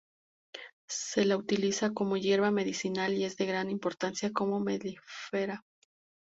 [0.89, 5.63] Se la utiliza como hierba medicinal y es de gran importancia como melífera.